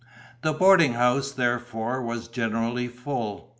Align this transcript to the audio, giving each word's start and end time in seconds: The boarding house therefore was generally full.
The 0.41 0.51
boarding 0.53 0.93
house 0.93 1.29
therefore 1.31 2.01
was 2.01 2.27
generally 2.27 2.87
full. 2.87 3.49